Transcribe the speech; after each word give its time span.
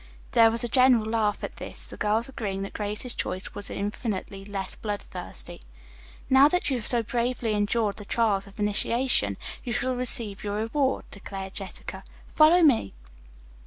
'"There 0.31 0.49
was 0.49 0.63
a 0.63 0.67
general 0.67 1.05
laugh 1.05 1.43
at 1.43 1.57
this, 1.57 1.87
the 1.87 1.95
girls 1.95 2.27
agreeing 2.27 2.63
that 2.63 2.73
Grace's 2.73 3.13
choice 3.13 3.53
was 3.53 3.69
infinitely 3.69 4.43
less 4.43 4.75
blood 4.75 5.03
thirsty. 5.03 5.61
"Now 6.27 6.47
that 6.47 6.71
you 6.71 6.77
have 6.77 6.87
so 6.87 7.03
bravely 7.03 7.51
endured 7.53 7.97
the 7.97 8.05
trials 8.05 8.47
of 8.47 8.59
initiation, 8.59 9.37
you 9.63 9.71
shall 9.73 9.93
receive 9.95 10.43
your 10.43 10.55
reward," 10.55 11.05
declared 11.11 11.53
Jessica. 11.53 12.03
"Follow 12.33 12.63
me." 12.63 12.95